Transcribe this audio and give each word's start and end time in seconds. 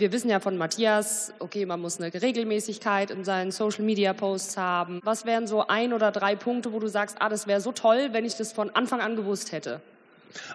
wir 0.00 0.12
wissen 0.12 0.30
ja 0.30 0.40
von 0.40 0.56
Matthias, 0.56 1.32
okay, 1.38 1.66
man 1.66 1.80
muss 1.80 2.00
eine 2.00 2.12
Regelmäßigkeit 2.12 3.10
in 3.10 3.24
seinen 3.24 3.50
Social-Media-Posts 3.50 4.56
haben. 4.56 5.00
Was 5.04 5.24
wären 5.24 5.46
so 5.46 5.66
ein 5.66 5.92
oder 5.92 6.10
drei 6.12 6.36
Punkte, 6.36 6.72
wo 6.72 6.78
du 6.78 6.88
sagst, 6.88 7.16
ah, 7.20 7.28
das 7.28 7.46
wäre 7.46 7.60
so 7.60 7.72
toll, 7.72 8.08
wenn 8.12 8.24
ich 8.24 8.36
das 8.36 8.52
von 8.52 8.70
Anfang 8.70 9.00
an 9.00 9.16
gewusst 9.16 9.52
hätte? 9.52 9.80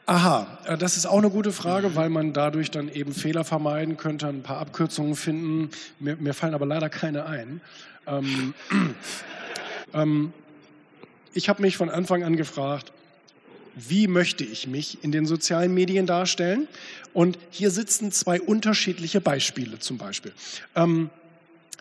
Aha, 0.05 0.47
äh, 0.65 0.77
das 0.77 0.97
ist 0.97 1.05
auch 1.05 1.17
eine 1.17 1.29
gute 1.29 1.51
Frage, 1.51 1.95
weil 1.95 2.09
man 2.09 2.33
dadurch 2.33 2.71
dann 2.71 2.89
eben 2.89 3.13
Fehler 3.13 3.43
vermeiden 3.43 3.97
könnte, 3.97 4.27
ein 4.27 4.43
paar 4.43 4.59
Abkürzungen 4.59 5.15
finden. 5.15 5.71
Mir, 5.99 6.15
mir 6.17 6.33
fallen 6.33 6.53
aber 6.53 6.65
leider 6.65 6.89
keine 6.89 7.25
ein. 7.25 7.61
Ähm, 8.07 8.53
ähm, 9.93 10.33
ich 11.33 11.49
habe 11.49 11.61
mich 11.61 11.77
von 11.77 11.89
Anfang 11.89 12.23
an 12.23 12.37
gefragt, 12.37 12.91
wie 13.75 14.07
möchte 14.07 14.43
ich 14.43 14.67
mich 14.67 15.03
in 15.03 15.11
den 15.11 15.25
sozialen 15.25 15.73
Medien 15.73 16.05
darstellen? 16.05 16.67
Und 17.13 17.37
hier 17.49 17.71
sitzen 17.71 18.11
zwei 18.11 18.41
unterschiedliche 18.41 19.21
Beispiele 19.21 19.79
zum 19.79 19.97
Beispiel. 19.97 20.33
Ähm, 20.75 21.09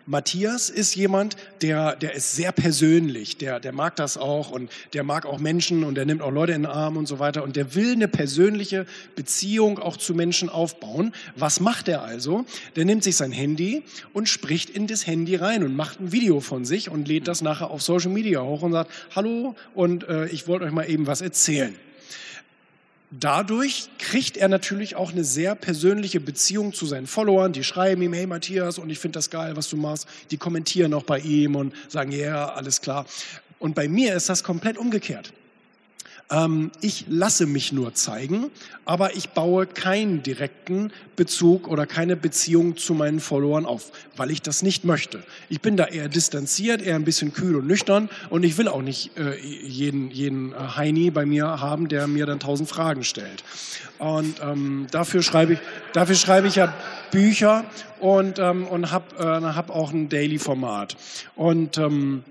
Matthias 0.07 0.69
ist 0.69 0.97
jemand, 0.97 1.37
der, 1.61 1.95
der 1.95 2.15
ist 2.15 2.35
sehr 2.35 2.51
persönlich, 2.51 3.37
der, 3.37 3.61
der 3.61 3.73
mag 3.73 3.95
das 3.97 4.17
auch 4.17 4.51
und 4.51 4.71
der 4.95 5.05
mag 5.05 5.27
auch 5.27 5.39
Menschen 5.39 5.85
und 5.85 5.95
der 5.95 6.07
nimmt 6.07 6.23
auch 6.23 6.33
Leute 6.33 6.53
in 6.53 6.63
den 6.63 6.71
Arm 6.71 6.97
und 6.97 7.07
so 7.07 7.21
weiter 7.21 7.45
und 7.45 7.55
der 7.55 7.75
will 7.77 7.93
eine 7.93 8.09
persönliche 8.09 8.87
Beziehung 9.15 9.79
auch 9.79 9.97
zu 9.97 10.15
Menschen 10.15 10.49
aufbauen. 10.49 11.15
Was 11.37 11.61
macht 11.61 11.89
er 11.89 12.03
also? 12.03 12.45
Der 12.75 12.85
nimmt 12.85 13.05
sich 13.05 13.17
sein 13.17 13.31
Handy 13.31 13.85
und 14.13 14.29
spricht 14.29 14.71
in 14.71 14.89
das 14.89 15.07
Handy 15.07 15.37
rein 15.37 15.63
und 15.63 15.77
macht 15.77 16.01
ein 16.01 16.11
Video 16.11 16.41
von 16.41 16.65
sich 16.65 16.91
und 16.91 17.07
lädt 17.07 17.29
das 17.29 17.41
nachher 17.41 17.71
auf 17.71 17.83
Social 17.83 18.11
Media 18.11 18.43
hoch 18.43 18.63
und 18.63 18.73
sagt, 18.73 18.91
hallo 19.15 19.55
und 19.75 20.09
äh, 20.09 20.27
ich 20.27 20.49
wollte 20.49 20.65
euch 20.65 20.73
mal 20.73 20.91
eben 20.91 21.07
was 21.07 21.21
erzählen 21.21 21.75
dadurch 23.13 23.89
kriegt 23.99 24.37
er 24.37 24.49
natürlich 24.49 24.97
auch 24.97 25.13
eine 25.13 25.25
sehr 25.25 25.55
persönliche 25.55 26.21
Beziehung 26.21 26.73
zu 26.73 26.87
seinen 26.87 27.07
Followern. 27.07 27.53
Die 27.53 27.65
schreiben 27.65 28.03
ihm, 28.03 28.13
hey 28.13 28.27
Matthias, 28.27 28.79
und 28.79 28.91
ich 28.91 28.99
finde 28.99 29.19
das 29.19 29.31
geil, 29.31 29.57
was 29.57 29.69
du 29.69 29.77
machst. 29.77 30.09
Die 30.31 30.39
kommentieren 30.39 30.95
auch 30.95 31.05
bei 31.05 31.19
ihm 31.21 31.57
und 31.57 31.75
sagen, 31.89 32.11
ja, 32.13 32.19
yeah, 32.19 32.55
alles 32.55 32.81
klar. 32.81 33.07
Und 33.59 33.75
bei 33.75 33.87
mir 33.87 34.15
ist 34.15 34.29
das 34.29 34.43
komplett 34.43 34.79
umgekehrt. 34.79 35.33
Ähm, 36.31 36.71
ich 36.81 37.07
lasse 37.09 37.47
mich 37.47 37.73
nur 37.73 37.95
zeigen, 37.95 38.51
aber 38.85 39.15
ich 39.17 39.31
baue 39.31 39.67
keinen 39.67 40.23
direkten 40.23 40.93
Bezug 41.17 41.69
oder 41.69 41.87
keine 41.87 42.17
Beziehung 42.17 42.77
zu 42.77 42.95
meinen 42.95 43.21
Followern 43.21 43.67
auf, 43.67 43.93
weil 44.17 44.31
ich 44.31 44.43
das 44.43 44.63
nicht 44.63 44.85
möchte. 44.85 45.23
Ich 45.49 45.61
bin 45.61 45.77
da 45.77 45.85
eher 45.85 46.09
distanziert, 46.09 46.83
eher 46.83 46.97
ein 46.97 47.05
bisschen 47.05 47.33
kühl 47.33 47.57
und 47.57 47.67
nüchtern 47.67 48.09
und 48.31 48.45
ich 48.45 48.57
will 48.59 48.69
auch 48.69 48.83
nicht 48.83 49.17
äh, 49.19 49.39
jeden, 49.39 50.11
jeden 50.11 50.53
äh, 50.53 50.57
Heini 50.77 51.11
bei 51.11 51.27
mir 51.27 51.61
haben, 51.61 51.89
der 51.89 52.07
mir 52.07 52.27
dann 52.27 52.41
tausend 52.41 52.69
Fragen 52.69 53.05
stellt. 53.05 53.45
Und 53.99 54.41
ähm, 54.43 54.87
dafür 54.91 55.23
schreibe 55.23 55.55
ich, 55.55 55.59
dafür 55.93 56.17
schreibe 56.17 56.49
ich 56.49 56.57
ja 56.57 56.75
Bücher 57.11 57.65
und, 58.01 58.39
ähm, 58.39 58.67
und 58.67 58.91
habe 58.91 59.17
äh, 59.19 59.55
hab 59.55 59.71
auch 59.71 59.93
ein 59.93 60.09
Daily-Format. 60.09 60.97
Und 61.37 61.79
ähm, 61.79 62.25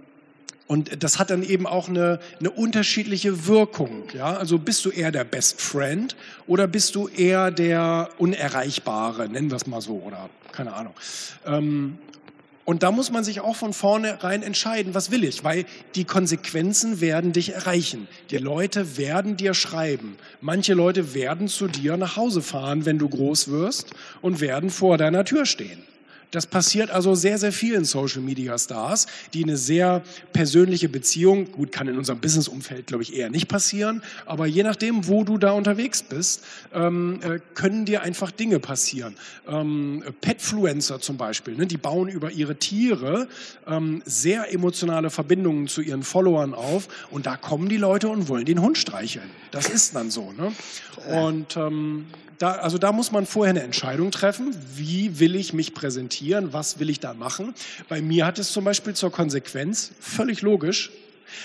und 0.72 1.04
das 1.04 1.20
hat 1.20 1.32
dann 1.32 1.44
eben 1.44 1.68
auch 1.68 1.90
eine, 1.90 2.22
eine 2.40 2.50
unterschiedliche 2.50 3.46
Wirkung. 3.46 4.04
Ja? 4.14 4.38
Also 4.38 4.58
bist 4.58 4.86
du 4.86 4.90
eher 4.90 5.12
der 5.12 5.26
Best 5.26 5.62
Friend 5.62 6.16
oder 6.48 6.66
bist 6.66 6.96
du 6.96 7.10
eher 7.10 7.52
der 7.52 8.08
Unerreichbare, 8.20 9.28
nennen 9.28 9.52
wir 9.52 9.58
es 9.58 9.68
mal 9.68 9.82
so, 9.82 10.02
oder 10.02 10.30
keine 10.54 10.72
Ahnung. 10.72 10.94
Ähm, 11.46 11.98
und 12.64 12.84
da 12.84 12.92
muss 12.94 13.12
man 13.12 13.26
sich 13.26 13.42
auch 13.42 13.58
von 13.58 13.74
vornherein 13.74 14.44
entscheiden, 14.44 14.94
was 14.94 15.12
will 15.12 15.26
ich, 15.26 15.44
weil 15.44 15.66
die 15.96 16.06
Konsequenzen 16.06 17.02
werden 17.02 17.34
dich 17.34 17.54
erreichen. 17.54 18.08
Die 18.30 18.38
Leute 18.38 18.96
werden 18.96 19.36
dir 19.36 19.54
schreiben. 19.54 20.16
Manche 20.40 20.74
Leute 20.74 21.14
werden 21.14 21.50
zu 21.50 21.68
dir 21.68 21.98
nach 21.98 22.16
Hause 22.16 22.42
fahren, 22.42 22.86
wenn 22.86 22.98
du 22.98 23.10
groß 23.10 23.50
wirst 23.50 23.90
und 24.22 24.40
werden 24.40 24.70
vor 24.70 24.98
deiner 24.98 25.26
Tür 25.26 25.46
stehen. 25.46 25.84
Das 26.32 26.48
passiert 26.48 26.90
also 26.92 27.14
sehr, 27.14 27.38
sehr 27.38 27.52
vielen 27.52 27.84
Social 27.84 28.22
Media 28.22 28.58
Stars, 28.58 29.08
die 29.34 29.44
eine 29.44 29.58
sehr 29.58 30.02
persönliche 30.32 30.88
Beziehung, 30.88 31.52
gut, 31.52 31.74
kann 31.74 31.90
in 31.90 31.98
unserem 31.98 32.20
Business-Umfeld, 32.20 32.88
glaube 32.88 33.04
ich, 33.04 33.16
eher 33.16 33.30
nicht 33.30 33.50
passieren, 33.50 34.02
aber 34.26 34.46
je 34.48 34.64
nachdem, 34.64 35.08
wo 35.08 35.26
du 35.26 35.38
da 35.38 35.52
unterwegs 35.52 36.04
bist, 36.04 36.44
ähm, 36.74 37.20
äh, 37.22 37.40
können 37.54 37.86
dir 37.86 38.02
einfach 38.02 38.32
Dinge 38.32 38.60
passieren. 38.60 39.16
Ähm, 39.48 40.04
Petfluencer 40.22 41.02
zum 41.02 41.18
Beispiel, 41.18 41.56
ne, 41.56 41.68
die 41.68 41.78
bauen 41.78 42.08
über 42.08 42.32
ihre 42.32 42.56
Tiere 42.56 43.28
ähm, 43.68 44.02
sehr 44.06 44.54
emotionale 44.54 45.10
Verbindungen 45.10 45.68
zu 45.68 45.82
ihren 45.82 46.04
Followern 46.04 46.54
auf 46.54 46.88
und 47.12 47.26
da 47.26 47.36
kommen 47.36 47.68
die 47.68 47.78
Leute 47.78 48.08
und 48.08 48.30
wollen 48.30 48.46
den 48.46 48.62
Hund 48.62 48.78
streicheln. 48.78 49.30
Das 49.52 49.68
ist 49.70 49.96
dann 49.96 50.10
so. 50.10 50.32
Ne? 50.32 50.54
Und 51.10 51.58
ähm, 51.58 52.06
da, 52.42 52.54
also 52.54 52.78
da 52.78 52.92
muss 52.92 53.12
man 53.12 53.26
vorher 53.26 53.52
eine 53.52 53.62
Entscheidung 53.62 54.10
treffen. 54.12 54.56
Wie 54.76 55.20
will 55.20 55.36
ich 55.36 55.54
mich 55.54 55.74
präsentieren? 55.74 56.54
Was 56.54 56.80
will 56.80 56.90
ich 56.90 57.00
da 57.00 57.14
machen? 57.14 57.54
Bei 57.88 58.02
mir 58.02 58.26
hat 58.26 58.40
es 58.40 58.52
zum 58.52 58.64
Beispiel 58.64 58.96
zur 58.96 59.12
Konsequenz, 59.12 59.92
völlig 60.00 60.42
logisch, 60.42 60.92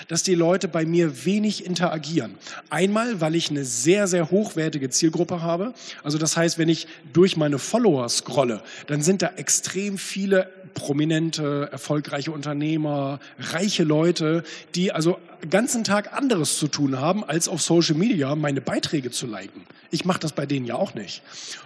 dass 0.09 0.23
die 0.23 0.35
Leute 0.35 0.69
bei 0.69 0.85
mir 0.85 1.25
wenig 1.25 1.65
interagieren. 1.65 2.35
Einmal, 2.71 3.21
weil 3.21 3.35
ich 3.35 3.51
eine 3.51 3.65
sehr, 3.65 4.07
sehr 4.07 4.31
hochwertige 4.31 4.91
Zielgruppe 4.91 5.43
habe. 5.43 5.75
Also 6.03 6.19
das 6.19 6.37
heißt, 6.37 6.59
wenn 6.59 6.69
ich 6.69 6.87
durch 7.13 7.37
meine 7.37 7.59
Follower 7.59 8.09
scrolle, 8.09 8.63
dann 8.87 9.03
sind 9.03 9.23
da 9.23 9.33
extrem 9.37 9.99
viele 9.99 10.51
prominente, 10.75 11.69
erfolgreiche 11.73 12.33
Unternehmer, 12.33 13.21
reiche 13.39 13.85
Leute, 13.85 14.45
die 14.75 14.93
also 14.93 15.19
ganzen 15.49 15.85
Tag 15.85 16.13
anderes 16.13 16.59
zu 16.59 16.69
tun 16.69 17.01
haben, 17.01 17.23
als 17.23 17.49
auf 17.49 17.63
Social 17.63 17.97
Media 17.97 18.35
meine 18.35 18.61
Beiträge 18.61 19.11
zu 19.11 19.27
liken. 19.27 19.63
Ich 19.91 20.05
mache 20.05 20.21
das 20.21 20.33
bei 20.33 20.47
denen 20.47 20.67
ja 20.67 20.75
auch 20.75 20.95
nicht. 20.95 21.23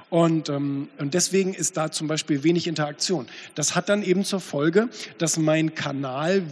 Und, 0.08 0.48
ähm, 0.48 0.88
und 0.98 1.14
deswegen 1.14 1.54
ist 1.54 1.76
da 1.76 1.90
zum 1.90 2.08
Beispiel 2.08 2.42
wenig 2.42 2.66
Interaktion. 2.66 3.26
Das 3.54 3.74
hat 3.74 3.88
dann 3.88 4.02
eben 4.02 4.24
zur 4.24 4.40
Folge, 4.40 4.88
dass 5.18 5.36
mein 5.36 5.74
Kanal 5.74 6.42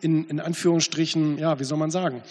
in, 0.00 0.28
in 0.28 0.40
Anführungsstrichen, 0.40 1.38
ja, 1.38 1.58
wie 1.60 1.64
soll 1.64 1.78
man 1.78 1.90
sagen, 1.90 2.22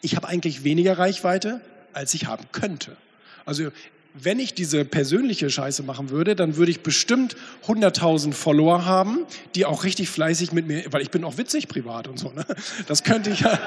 ich 0.00 0.16
habe 0.16 0.28
eigentlich 0.28 0.64
weniger 0.64 0.98
Reichweite, 0.98 1.60
als 1.92 2.14
ich 2.14 2.26
haben 2.26 2.44
könnte. 2.52 2.96
Also 3.44 3.70
wenn 4.14 4.38
ich 4.38 4.54
diese 4.54 4.84
persönliche 4.84 5.50
Scheiße 5.50 5.82
machen 5.82 6.10
würde, 6.10 6.34
dann 6.34 6.56
würde 6.56 6.70
ich 6.70 6.80
bestimmt 6.80 7.36
100.000 7.66 8.32
Follower 8.32 8.84
haben, 8.84 9.20
die 9.54 9.64
auch 9.64 9.84
richtig 9.84 10.08
fleißig 10.08 10.52
mit 10.52 10.66
mir, 10.66 10.84
weil 10.90 11.02
ich 11.02 11.10
bin 11.10 11.24
auch 11.24 11.38
witzig 11.38 11.68
privat 11.68 12.08
und 12.08 12.18
so. 12.18 12.30
Ne? 12.32 12.44
Das 12.86 13.04
könnte 13.04 13.30
ich 13.30 13.40
ja, 13.40 13.58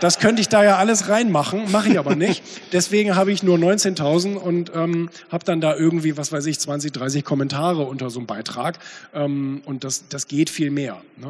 das 0.00 0.18
könnte 0.18 0.40
ich 0.40 0.48
da 0.48 0.64
ja 0.64 0.76
alles 0.76 1.08
reinmachen, 1.08 1.70
mache 1.70 1.90
ich 1.90 1.98
aber 1.98 2.14
nicht. 2.14 2.42
Deswegen 2.72 3.16
habe 3.16 3.32
ich 3.32 3.42
nur 3.42 3.58
19.000 3.58 4.34
und 4.34 4.72
ähm, 4.74 5.10
habe 5.30 5.44
dann 5.44 5.60
da 5.60 5.76
irgendwie, 5.76 6.16
was 6.16 6.32
weiß 6.32 6.46
ich, 6.46 6.58
20, 6.58 6.92
30 6.92 7.24
Kommentare 7.24 7.82
unter 7.82 8.08
so 8.08 8.20
einem 8.20 8.26
Beitrag 8.26 8.78
ähm, 9.14 9.62
und 9.66 9.84
das, 9.84 10.08
das 10.08 10.26
geht 10.26 10.48
viel 10.48 10.70
mehr. 10.70 11.02
Ne? 11.16 11.18